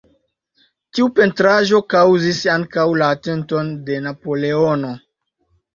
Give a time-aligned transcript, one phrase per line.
[0.97, 5.01] Tiu pentraĵo kaŭzis ankaŭ la atenton de Napoleono.